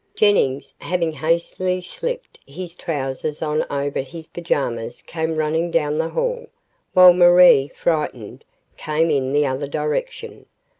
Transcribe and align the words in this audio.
Jennings, 0.15 0.73
having 0.79 1.13
hastily 1.13 1.79
slipped 1.79 2.39
his 2.47 2.75
trousers 2.75 3.43
on 3.43 3.63
over 3.69 3.99
his 3.99 4.25
pajamas 4.25 4.99
came 5.03 5.35
running 5.35 5.69
down 5.69 5.99
the 5.99 6.09
hall, 6.09 6.47
while 6.93 7.13
Marie, 7.13 7.67
frightened, 7.67 8.43
came 8.77 9.11
in 9.11 9.31
the 9.31 9.45
other 9.45 9.67
direction. 9.67 10.47